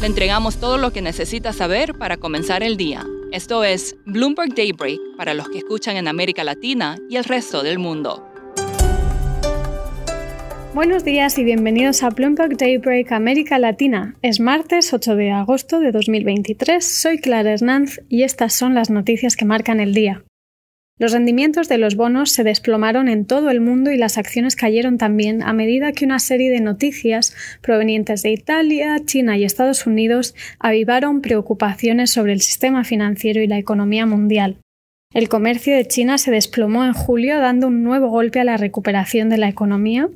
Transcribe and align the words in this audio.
Le 0.00 0.06
entregamos 0.06 0.56
todo 0.56 0.78
lo 0.78 0.92
que 0.92 1.02
necesita 1.02 1.52
saber 1.52 1.92
para 1.92 2.16
comenzar 2.16 2.62
el 2.62 2.78
día. 2.78 3.04
Esto 3.32 3.64
es 3.64 3.96
Bloomberg 4.06 4.54
Daybreak 4.54 4.98
para 5.18 5.34
los 5.34 5.50
que 5.50 5.58
escuchan 5.58 5.98
en 5.98 6.08
América 6.08 6.42
Latina 6.42 6.96
y 7.10 7.16
el 7.16 7.24
resto 7.24 7.62
del 7.62 7.78
mundo. 7.78 8.26
Buenos 10.72 11.04
días 11.04 11.36
y 11.36 11.44
bienvenidos 11.44 12.02
a 12.02 12.08
Bloomberg 12.08 12.56
Daybreak 12.56 13.12
América 13.12 13.58
Latina. 13.58 14.14
Es 14.22 14.40
martes 14.40 14.94
8 14.94 15.16
de 15.16 15.32
agosto 15.32 15.80
de 15.80 15.92
2023. 15.92 16.82
Soy 16.82 17.18
Clara 17.18 17.52
Hernández 17.52 18.00
y 18.08 18.22
estas 18.22 18.54
son 18.54 18.74
las 18.74 18.88
noticias 18.88 19.36
que 19.36 19.44
marcan 19.44 19.80
el 19.80 19.92
día. 19.92 20.24
Los 21.00 21.12
rendimientos 21.12 21.66
de 21.70 21.78
los 21.78 21.96
bonos 21.96 22.30
se 22.30 22.44
desplomaron 22.44 23.08
en 23.08 23.24
todo 23.24 23.48
el 23.48 23.62
mundo 23.62 23.90
y 23.90 23.96
las 23.96 24.18
acciones 24.18 24.54
cayeron 24.54 24.98
también 24.98 25.42
a 25.42 25.54
medida 25.54 25.92
que 25.92 26.04
una 26.04 26.18
serie 26.18 26.50
de 26.50 26.60
noticias 26.60 27.34
provenientes 27.62 28.20
de 28.22 28.32
Italia, 28.32 29.00
China 29.06 29.38
y 29.38 29.44
Estados 29.44 29.86
Unidos 29.86 30.34
avivaron 30.58 31.22
preocupaciones 31.22 32.10
sobre 32.10 32.34
el 32.34 32.42
sistema 32.42 32.84
financiero 32.84 33.40
y 33.40 33.46
la 33.46 33.56
economía 33.56 34.04
mundial. 34.04 34.58
El 35.14 35.30
comercio 35.30 35.74
de 35.74 35.88
China 35.88 36.18
se 36.18 36.32
desplomó 36.32 36.84
en 36.84 36.92
julio 36.92 37.40
dando 37.40 37.68
un 37.68 37.82
nuevo 37.82 38.10
golpe 38.10 38.38
a 38.38 38.44
la 38.44 38.58
recuperación 38.58 39.30
de 39.30 39.38
la 39.38 39.48
economía. 39.48 40.06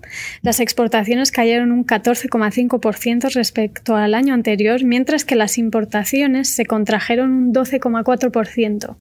Las 0.42 0.60
exportaciones 0.60 1.32
cayeron 1.32 1.72
un 1.72 1.86
14,5% 1.86 3.32
respecto 3.32 3.96
al 3.96 4.12
año 4.12 4.34
anterior, 4.34 4.84
mientras 4.84 5.24
que 5.24 5.34
las 5.34 5.56
importaciones 5.56 6.50
se 6.50 6.66
contrajeron 6.66 7.32
un 7.32 7.54
12,4%. 7.54 8.98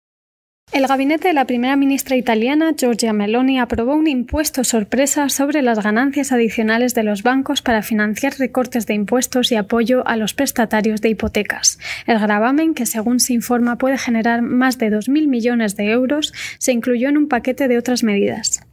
El 0.72 0.88
gabinete 0.88 1.28
de 1.28 1.36
la 1.36 1.46
primera 1.46 1.76
ministra 1.76 2.16
italiana, 2.16 2.74
Giorgia 2.76 3.14
Meloni, 3.14 3.60
aprobó 3.60 3.96
un 3.96 4.08
impuesto 4.08 4.64
sorpresa 4.64 5.30
sobre 5.30 5.62
las 5.62 5.84
ganancias 5.84 6.32
adicionales 6.32 6.96
de 6.96 7.04
los 7.04 7.22
bancos 7.22 7.62
para 7.62 7.84
financiar 7.84 8.34
recortes 8.40 8.88
de 8.88 8.96
impuestos 8.96 9.52
y 9.52 9.56
apoyo 9.56 10.08
a 10.08 10.18
los 10.18 10.34
prestatarios 10.34 11.00
de 11.02 11.10
hipotecas. 11.10 11.78
El 12.08 12.18
gravamen, 12.18 12.74
que 12.74 12.88
según 12.88 13.20
se 13.20 13.34
informa 13.34 13.78
puede 13.78 14.00
generar 14.00 14.42
más 14.42 14.80
de 14.80 14.90
2.000 14.90 15.28
millones 15.28 15.76
de 15.76 15.92
euros, 15.92 16.34
se 16.58 16.72
incluyó 16.72 17.08
en 17.08 17.18
un 17.18 17.28
paquete 17.28 17.68
de 17.68 17.78
otras 17.78 18.02
medidas. 18.02 18.66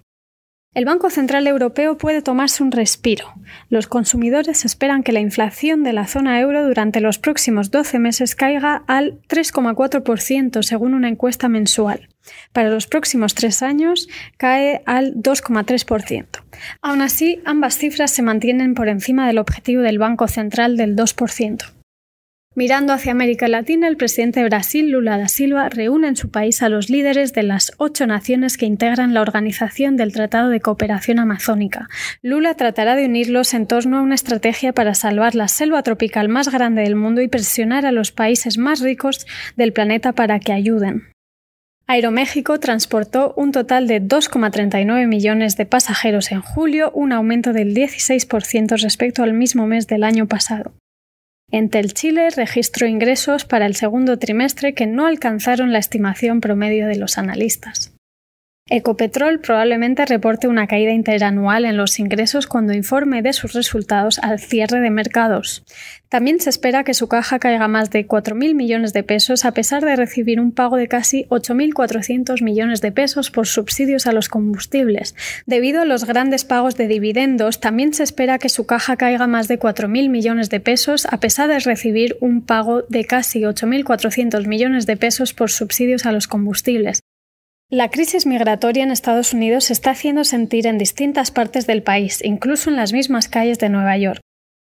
El 0.72 0.84
Banco 0.84 1.10
Central 1.10 1.48
Europeo 1.48 1.98
puede 1.98 2.22
tomarse 2.22 2.62
un 2.62 2.70
respiro. 2.70 3.34
Los 3.70 3.88
consumidores 3.88 4.64
esperan 4.64 5.02
que 5.02 5.10
la 5.10 5.18
inflación 5.18 5.82
de 5.82 5.92
la 5.92 6.06
zona 6.06 6.38
euro 6.38 6.64
durante 6.64 7.00
los 7.00 7.18
próximos 7.18 7.72
12 7.72 7.98
meses 7.98 8.36
caiga 8.36 8.84
al 8.86 9.20
3,4% 9.26 10.62
según 10.62 10.94
una 10.94 11.08
encuesta 11.08 11.48
mensual. 11.48 12.08
Para 12.52 12.70
los 12.70 12.86
próximos 12.86 13.34
tres 13.34 13.64
años 13.64 14.08
cae 14.36 14.82
al 14.86 15.16
2,3%. 15.16 16.26
Aún 16.82 17.02
así, 17.02 17.40
ambas 17.44 17.76
cifras 17.76 18.12
se 18.12 18.22
mantienen 18.22 18.74
por 18.74 18.88
encima 18.88 19.26
del 19.26 19.38
objetivo 19.38 19.82
del 19.82 19.98
Banco 19.98 20.28
Central 20.28 20.76
del 20.76 20.94
2%. 20.94 21.79
Mirando 22.56 22.92
hacia 22.92 23.12
América 23.12 23.46
Latina, 23.46 23.86
el 23.86 23.96
presidente 23.96 24.40
de 24.40 24.46
Brasil, 24.46 24.90
Lula 24.90 25.16
da 25.18 25.28
Silva, 25.28 25.68
reúne 25.68 26.08
en 26.08 26.16
su 26.16 26.32
país 26.32 26.62
a 26.62 26.68
los 26.68 26.90
líderes 26.90 27.32
de 27.32 27.44
las 27.44 27.70
ocho 27.76 28.08
naciones 28.08 28.56
que 28.56 28.66
integran 28.66 29.14
la 29.14 29.20
Organización 29.20 29.96
del 29.96 30.12
Tratado 30.12 30.48
de 30.48 30.60
Cooperación 30.60 31.20
Amazónica. 31.20 31.88
Lula 32.22 32.54
tratará 32.54 32.96
de 32.96 33.06
unirlos 33.06 33.54
en 33.54 33.68
torno 33.68 33.98
a 33.98 34.02
una 34.02 34.16
estrategia 34.16 34.72
para 34.72 34.96
salvar 34.96 35.36
la 35.36 35.46
selva 35.46 35.84
tropical 35.84 36.28
más 36.28 36.48
grande 36.50 36.82
del 36.82 36.96
mundo 36.96 37.22
y 37.22 37.28
presionar 37.28 37.86
a 37.86 37.92
los 37.92 38.10
países 38.10 38.58
más 38.58 38.80
ricos 38.80 39.28
del 39.54 39.72
planeta 39.72 40.12
para 40.12 40.40
que 40.40 40.52
ayuden. 40.52 41.04
Aeroméxico 41.86 42.58
transportó 42.58 43.32
un 43.36 43.52
total 43.52 43.86
de 43.86 44.02
2,39 44.02 45.06
millones 45.06 45.56
de 45.56 45.66
pasajeros 45.66 46.32
en 46.32 46.40
julio, 46.40 46.90
un 46.94 47.12
aumento 47.12 47.52
del 47.52 47.76
16% 47.76 48.82
respecto 48.82 49.22
al 49.22 49.34
mismo 49.34 49.68
mes 49.68 49.86
del 49.86 50.02
año 50.02 50.26
pasado. 50.26 50.72
Entel 51.52 51.92
Chile 51.94 52.30
registró 52.30 52.86
ingresos 52.86 53.44
para 53.44 53.66
el 53.66 53.74
segundo 53.74 54.18
trimestre 54.18 54.72
que 54.72 54.86
no 54.86 55.06
alcanzaron 55.06 55.72
la 55.72 55.78
estimación 55.78 56.40
promedio 56.40 56.86
de 56.86 56.96
los 56.96 57.18
analistas. 57.18 57.92
Ecopetrol 58.72 59.40
probablemente 59.40 60.06
reporte 60.06 60.46
una 60.46 60.68
caída 60.68 60.92
interanual 60.92 61.64
en 61.64 61.76
los 61.76 61.98
ingresos 61.98 62.46
cuando 62.46 62.72
informe 62.72 63.20
de 63.20 63.32
sus 63.32 63.52
resultados 63.52 64.20
al 64.20 64.38
cierre 64.38 64.78
de 64.78 64.90
mercados. 64.90 65.64
También 66.08 66.38
se 66.38 66.50
espera 66.50 66.84
que 66.84 66.94
su 66.94 67.08
caja 67.08 67.40
caiga 67.40 67.66
más 67.66 67.90
de 67.90 68.06
4.000 68.06 68.54
millones 68.54 68.92
de 68.92 69.02
pesos 69.02 69.44
a 69.44 69.50
pesar 69.54 69.84
de 69.84 69.96
recibir 69.96 70.38
un 70.38 70.52
pago 70.52 70.76
de 70.76 70.86
casi 70.86 71.24
8.400 71.30 72.44
millones 72.44 72.80
de 72.80 72.92
pesos 72.92 73.32
por 73.32 73.48
subsidios 73.48 74.06
a 74.06 74.12
los 74.12 74.28
combustibles. 74.28 75.16
Debido 75.46 75.82
a 75.82 75.84
los 75.84 76.04
grandes 76.04 76.44
pagos 76.44 76.76
de 76.76 76.86
dividendos, 76.86 77.58
también 77.58 77.92
se 77.92 78.04
espera 78.04 78.38
que 78.38 78.48
su 78.48 78.66
caja 78.66 78.96
caiga 78.96 79.26
más 79.26 79.48
de 79.48 79.58
4.000 79.58 80.08
millones 80.10 80.48
de 80.48 80.60
pesos 80.60 81.06
a 81.10 81.18
pesar 81.18 81.48
de 81.48 81.58
recibir 81.58 82.16
un 82.20 82.40
pago 82.40 82.82
de 82.82 83.04
casi 83.04 83.40
8.400 83.40 84.46
millones 84.46 84.86
de 84.86 84.96
pesos 84.96 85.34
por 85.34 85.50
subsidios 85.50 86.06
a 86.06 86.12
los 86.12 86.28
combustibles. 86.28 87.00
La 87.72 87.88
crisis 87.88 88.26
migratoria 88.26 88.82
en 88.82 88.90
Estados 88.90 89.32
Unidos 89.32 89.66
se 89.66 89.74
está 89.74 89.92
haciendo 89.92 90.24
sentir 90.24 90.66
en 90.66 90.76
distintas 90.76 91.30
partes 91.30 91.68
del 91.68 91.84
país, 91.84 92.18
incluso 92.24 92.68
en 92.68 92.74
las 92.74 92.92
mismas 92.92 93.28
calles 93.28 93.60
de 93.60 93.68
Nueva 93.68 93.96
York. 93.96 94.20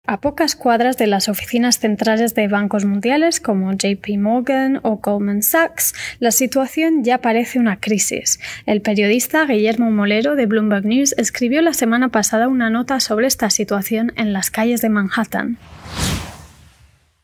A 0.07 0.23
pocas 0.23 0.57
cuadras 0.57 0.97
de 0.97 1.07
las 1.07 1.29
oficinas 1.29 1.79
centrales 1.79 2.35
de 2.35 2.49
bancos 2.49 2.87
mundiales 2.87 3.41
como 3.41 3.71
JP 3.73 4.17
Morgan 4.17 4.81
o 4.85 4.97
Goldman 5.03 5.43
Sachs, 5.43 5.93
la 6.19 6.31
situación 6.31 7.05
ya 7.05 7.19
parece 7.19 7.59
una 7.59 7.79
crisis. 7.79 8.41
El 8.65 8.81
periodista 8.81 9.45
Guillermo 9.45 9.91
Molero 9.91 10.35
de 10.35 10.47
Bloomberg 10.47 10.87
News 10.87 11.15
escribió 11.19 11.61
la 11.61 11.75
semana 11.75 12.09
pasada 12.09 12.49
una 12.49 12.71
nota 12.71 13.01
sobre 13.01 13.27
esta 13.27 13.51
situación 13.51 14.15
en 14.17 14.33
las 14.33 14.51
calles 14.51 14.81
de 14.81 14.89
Manhattan. 14.89 15.59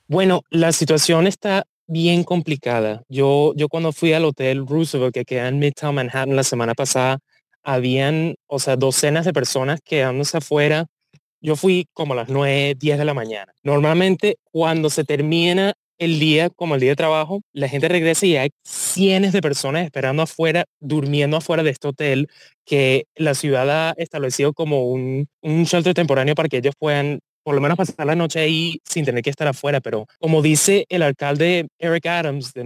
Bueno, 0.08 0.42
la 0.50 0.72
situación 0.72 1.26
está 1.26 1.64
bien 1.90 2.24
complicada. 2.24 3.02
Yo, 3.08 3.52
yo 3.56 3.68
cuando 3.68 3.92
fui 3.92 4.12
al 4.12 4.24
Hotel 4.24 4.66
Roosevelt, 4.66 5.12
que 5.12 5.24
queda 5.24 5.48
en 5.48 5.58
Midtown 5.58 5.94
Manhattan 5.94 6.36
la 6.36 6.44
semana 6.44 6.74
pasada, 6.74 7.18
habían, 7.62 8.36
o 8.46 8.58
sea, 8.58 8.76
docenas 8.76 9.24
de 9.26 9.32
personas 9.32 9.80
quedándose 9.84 10.38
afuera. 10.38 10.86
Yo 11.40 11.56
fui 11.56 11.86
como 11.92 12.12
a 12.14 12.16
las 12.16 12.28
9, 12.28 12.76
10 12.78 12.98
de 12.98 13.04
la 13.04 13.14
mañana. 13.14 13.52
Normalmente 13.64 14.36
cuando 14.52 14.90
se 14.90 15.04
termina 15.04 15.74
el 15.98 16.18
día, 16.18 16.48
como 16.50 16.74
el 16.74 16.80
día 16.80 16.90
de 16.90 16.96
trabajo, 16.96 17.42
la 17.52 17.68
gente 17.68 17.88
regresa 17.88 18.24
y 18.24 18.36
hay 18.36 18.50
cientos 18.64 19.32
de 19.32 19.42
personas 19.42 19.84
esperando 19.84 20.22
afuera, 20.22 20.64
durmiendo 20.80 21.36
afuera 21.36 21.62
de 21.62 21.70
este 21.70 21.88
hotel 21.88 22.28
que 22.64 23.06
la 23.16 23.34
ciudad 23.34 23.68
ha 23.70 23.94
establecido 23.98 24.54
como 24.54 24.86
un, 24.88 25.28
un 25.42 25.64
shelter 25.64 25.92
temporáneo 25.94 26.34
para 26.34 26.48
que 26.48 26.58
ellos 26.58 26.74
puedan 26.78 27.20
por 27.50 27.56
lo 27.56 27.62
menos 27.62 27.76
pasar 27.76 28.06
la 28.06 28.14
noche 28.14 28.38
ahí 28.38 28.80
sin 28.84 29.04
tener 29.04 29.24
que 29.24 29.30
estar 29.30 29.48
afuera, 29.48 29.80
pero 29.80 30.06
como 30.20 30.40
dice 30.40 30.86
el 30.88 31.02
alcalde 31.02 31.66
Eric 31.80 32.06
Adams 32.06 32.52
de, 32.54 32.62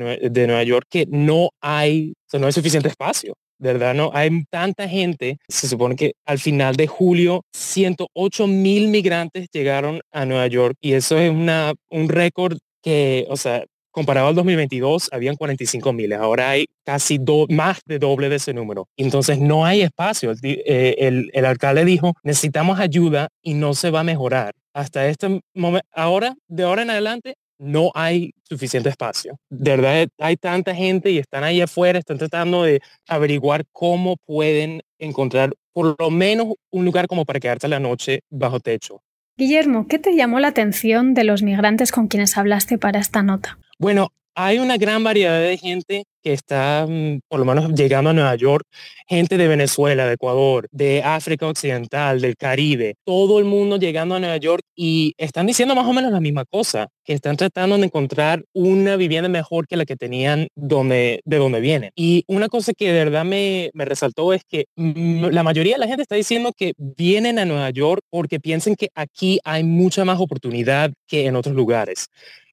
Nueva 0.46 0.62
York, 0.62 0.86
que 0.90 1.06
no 1.08 1.48
hay, 1.62 2.12
no 2.34 2.44
hay 2.44 2.52
suficiente 2.52 2.90
espacio. 2.90 3.32
Verdad, 3.58 3.94
no 3.94 4.10
hay 4.12 4.44
tanta 4.50 4.86
gente. 4.86 5.38
Se 5.48 5.68
supone 5.68 5.96
que 5.96 6.12
al 6.26 6.38
final 6.38 6.76
de 6.76 6.86
julio 6.86 7.46
108 7.54 8.46
mil 8.46 8.88
migrantes 8.88 9.46
llegaron 9.50 10.02
a 10.12 10.26
Nueva 10.26 10.48
York 10.48 10.76
y 10.82 10.92
eso 10.92 11.18
es 11.18 11.30
una, 11.30 11.72
un 11.88 12.10
récord 12.10 12.58
que, 12.82 13.24
o 13.30 13.38
sea, 13.38 13.64
comparado 13.90 14.28
al 14.28 14.34
2022, 14.34 15.08
habían 15.12 15.36
45 15.36 15.94
mil. 15.94 16.12
Ahora 16.12 16.50
hay 16.50 16.66
casi 16.84 17.18
más 17.48 17.80
de 17.86 17.98
doble 17.98 18.28
de 18.28 18.36
ese 18.36 18.52
número. 18.52 18.86
Entonces 18.98 19.38
no 19.38 19.64
hay 19.64 19.80
espacio. 19.80 20.34
Eh, 20.42 20.96
el, 20.98 21.30
el, 21.32 21.44
alcalde 21.46 21.86
dijo, 21.86 22.12
necesitamos 22.22 22.80
ayuda 22.80 23.28
y 23.40 23.54
no 23.54 23.72
se 23.72 23.90
va 23.90 24.00
a 24.00 24.04
mejorar. 24.04 24.52
Hasta 24.74 25.06
este 25.06 25.40
momento, 25.54 25.86
ahora, 25.92 26.34
de 26.48 26.64
ahora 26.64 26.82
en 26.82 26.90
adelante, 26.90 27.36
no 27.58 27.92
hay 27.94 28.32
suficiente 28.42 28.88
espacio. 28.88 29.38
De 29.48 29.76
verdad, 29.76 30.08
hay 30.18 30.36
tanta 30.36 30.74
gente 30.74 31.10
y 31.10 31.18
están 31.18 31.44
ahí 31.44 31.60
afuera, 31.60 31.98
están 31.98 32.18
tratando 32.18 32.64
de 32.64 32.80
averiguar 33.08 33.64
cómo 33.72 34.16
pueden 34.26 34.82
encontrar 34.98 35.54
por 35.72 35.96
lo 35.98 36.10
menos 36.10 36.54
un 36.70 36.84
lugar 36.84 37.06
como 37.06 37.24
para 37.24 37.40
quedarse 37.40 37.68
la 37.68 37.80
noche 37.80 38.20
bajo 38.30 38.60
techo. 38.60 39.00
Guillermo, 39.36 39.86
¿qué 39.88 39.98
te 39.98 40.14
llamó 40.14 40.38
la 40.38 40.48
atención 40.48 41.14
de 41.14 41.24
los 41.24 41.42
migrantes 41.42 41.90
con 41.90 42.06
quienes 42.06 42.36
hablaste 42.36 42.78
para 42.78 43.00
esta 43.00 43.22
nota? 43.22 43.58
Bueno, 43.78 44.12
hay 44.34 44.58
una 44.58 44.76
gran 44.76 45.04
variedad 45.04 45.40
de 45.40 45.56
gente 45.56 46.04
que 46.24 46.32
está 46.32 46.86
mm, 46.88 47.20
por 47.28 47.38
lo 47.38 47.44
menos 47.44 47.72
llegando 47.74 48.10
a 48.10 48.12
Nueva 48.14 48.34
York, 48.34 48.66
gente 49.06 49.36
de 49.36 49.46
Venezuela, 49.46 50.06
de 50.06 50.14
Ecuador, 50.14 50.66
de 50.72 51.02
África 51.02 51.46
Occidental, 51.46 52.20
del 52.20 52.36
Caribe, 52.36 52.94
todo 53.04 53.38
el 53.38 53.44
mundo 53.44 53.76
llegando 53.76 54.14
a 54.14 54.20
Nueva 54.20 54.38
York 54.38 54.62
y 54.74 55.14
están 55.18 55.46
diciendo 55.46 55.74
más 55.74 55.86
o 55.86 55.92
menos 55.92 56.10
la 56.10 56.20
misma 56.20 56.46
cosa, 56.46 56.88
que 57.04 57.12
están 57.12 57.36
tratando 57.36 57.76
de 57.76 57.84
encontrar 57.84 58.42
una 58.54 58.96
vivienda 58.96 59.28
mejor 59.28 59.66
que 59.68 59.76
la 59.76 59.84
que 59.84 59.96
tenían 59.96 60.48
donde, 60.54 61.20
de 61.26 61.36
donde 61.36 61.60
vienen. 61.60 61.90
Y 61.94 62.24
una 62.26 62.48
cosa 62.48 62.72
que 62.72 62.90
de 62.90 63.04
verdad 63.04 63.26
me, 63.26 63.70
me 63.74 63.84
resaltó 63.84 64.32
es 64.32 64.42
que 64.48 64.64
mm, 64.76 65.26
la 65.26 65.42
mayoría 65.42 65.74
de 65.74 65.80
la 65.80 65.86
gente 65.86 66.02
está 66.02 66.14
diciendo 66.14 66.52
que 66.56 66.72
vienen 66.78 67.38
a 67.38 67.44
Nueva 67.44 67.68
York 67.68 68.00
porque 68.08 68.40
piensan 68.40 68.76
que 68.76 68.88
aquí 68.94 69.38
hay 69.44 69.62
mucha 69.62 70.06
más 70.06 70.18
oportunidad 70.18 70.90
que 71.06 71.26
en 71.26 71.36
otros 71.36 71.54
lugares. 71.54 72.08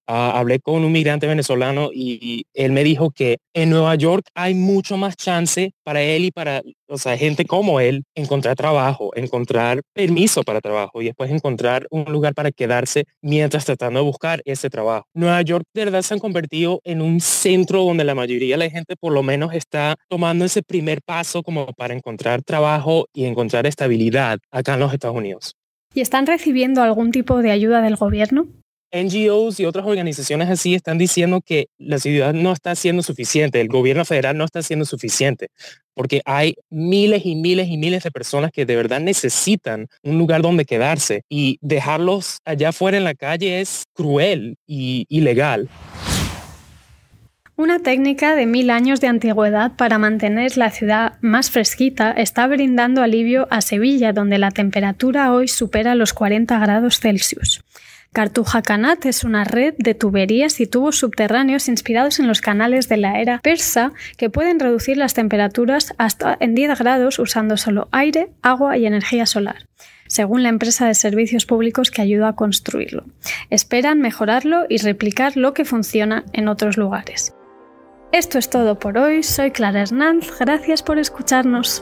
Ah, 0.07 0.37
hablé 0.37 0.59
con 0.59 0.83
un 0.83 0.91
migrante 0.91 1.27
venezolano 1.27 1.89
y, 1.93 2.45
él 2.53 2.71
me 2.71 2.83
dijo 2.83 3.11
que 3.11 3.37
en 3.53 3.69
Nueva 3.69 3.95
York 3.95 4.25
hay 4.35 4.53
mucho 4.53 4.97
más 4.97 5.15
chance 5.15 5.73
para 5.83 6.01
él 6.01 6.25
y 6.25 6.31
para 6.31 6.61
o 6.91 6.97
sea, 6.97 7.17
gente 7.17 7.45
como 7.45 7.79
él 7.79 8.03
encontrar 8.15 8.57
trabajo, 8.57 9.11
encontrar 9.15 9.81
permiso 9.93 10.43
para 10.43 10.59
trabajo 10.59 11.01
y 11.01 11.05
después 11.05 11.31
encontrar 11.31 11.87
un 11.89 12.03
lugar 12.11 12.33
para 12.33 12.51
quedarse 12.51 13.05
mientras 13.21 13.63
tratando 13.63 14.01
de 14.01 14.05
buscar 14.05 14.41
ese 14.43 14.69
trabajo. 14.69 15.05
Nueva 15.13 15.41
York 15.41 15.63
de 15.73 15.85
verdad 15.85 16.01
se 16.01 16.13
han 16.13 16.19
convertido 16.19 16.81
en 16.83 17.01
un 17.01 17.21
centro 17.21 17.85
donde 17.85 18.03
la 18.03 18.13
mayoría 18.13 18.55
de 18.55 18.65
la 18.65 18.69
gente 18.69 18.97
por 18.97 19.13
lo 19.13 19.23
menos 19.23 19.53
está 19.53 19.95
tomando 20.09 20.43
ese 20.43 20.63
primer 20.63 21.01
paso 21.01 21.43
como 21.43 21.67
para 21.67 21.93
encontrar 21.93 22.41
trabajo 22.41 23.05
y 23.13 23.23
encontrar 23.23 23.65
estabilidad 23.65 24.39
acá 24.51 24.73
en 24.73 24.81
los 24.81 24.93
Estados 24.93 25.15
Unidos. 25.15 25.55
¿Y 25.93 26.01
están 26.01 26.27
recibiendo 26.27 26.81
algún 26.81 27.11
tipo 27.11 27.41
de 27.41 27.51
ayuda 27.51 27.81
del 27.81 27.95
gobierno? 27.95 28.47
NGOs 28.91 29.59
y 29.59 29.65
otras 29.65 29.85
organizaciones 29.85 30.49
así 30.49 30.75
están 30.75 30.97
diciendo 30.97 31.41
que 31.41 31.67
la 31.77 31.99
ciudad 31.99 32.33
no 32.33 32.51
está 32.53 32.75
siendo 32.75 33.03
suficiente, 33.03 33.61
el 33.61 33.67
gobierno 33.67 34.05
federal 34.05 34.37
no 34.37 34.45
está 34.45 34.61
siendo 34.61 34.85
suficiente, 34.85 35.49
porque 35.93 36.21
hay 36.25 36.55
miles 36.69 37.25
y 37.25 37.35
miles 37.35 37.67
y 37.67 37.77
miles 37.77 38.03
de 38.03 38.11
personas 38.11 38.51
que 38.51 38.65
de 38.65 38.75
verdad 38.75 38.99
necesitan 38.99 39.87
un 40.03 40.17
lugar 40.17 40.41
donde 40.41 40.65
quedarse 40.65 41.23
y 41.29 41.57
dejarlos 41.61 42.39
allá 42.45 42.69
afuera 42.69 42.97
en 42.97 43.03
la 43.03 43.15
calle 43.15 43.61
es 43.61 43.85
cruel 43.93 44.57
y 44.67 45.05
ilegal. 45.09 45.69
Una 47.61 47.77
técnica 47.77 48.35
de 48.35 48.47
mil 48.47 48.71
años 48.71 49.01
de 49.01 49.07
antigüedad 49.07 49.73
para 49.75 49.99
mantener 49.99 50.57
la 50.57 50.71
ciudad 50.71 51.19
más 51.21 51.51
fresquita 51.51 52.11
está 52.11 52.47
brindando 52.47 53.03
alivio 53.03 53.47
a 53.51 53.61
Sevilla, 53.61 54.13
donde 54.13 54.39
la 54.39 54.49
temperatura 54.49 55.31
hoy 55.31 55.47
supera 55.47 55.93
los 55.93 56.11
40 56.13 56.57
grados 56.57 56.99
Celsius. 56.99 57.63
Cartuja 58.13 58.61
Canat 58.61 59.05
es 59.05 59.23
una 59.23 59.45
red 59.45 59.73
de 59.77 59.93
tuberías 59.95 60.59
y 60.59 60.67
tubos 60.67 60.97
subterráneos 60.97 61.69
inspirados 61.69 62.19
en 62.19 62.27
los 62.27 62.41
canales 62.41 62.89
de 62.89 62.97
la 62.97 63.21
era 63.21 63.39
persa 63.39 63.93
que 64.17 64.29
pueden 64.29 64.59
reducir 64.59 64.97
las 64.97 65.13
temperaturas 65.13 65.93
hasta 65.97 66.35
en 66.41 66.53
10 66.53 66.77
grados 66.77 67.19
usando 67.19 67.55
solo 67.55 67.87
aire, 67.91 68.29
agua 68.41 68.77
y 68.77 68.85
energía 68.85 69.25
solar 69.25 69.65
según 70.07 70.43
la 70.43 70.49
empresa 70.49 70.87
de 70.87 70.93
servicios 70.93 71.45
públicos 71.45 71.89
que 71.89 72.01
ayudó 72.01 72.27
a 72.27 72.35
construirlo. 72.35 73.05
Esperan 73.49 74.01
mejorarlo 74.01 74.65
y 74.67 74.75
replicar 74.79 75.37
lo 75.37 75.53
que 75.53 75.63
funciona 75.63 76.25
en 76.33 76.49
otros 76.49 76.75
lugares. 76.75 77.33
Esto 78.11 78.37
es 78.37 78.49
todo 78.49 78.77
por 78.77 78.97
hoy, 78.97 79.23
soy 79.23 79.51
Clara 79.51 79.83
Hernández, 79.83 80.37
gracias 80.37 80.83
por 80.83 80.99
escucharnos. 80.99 81.81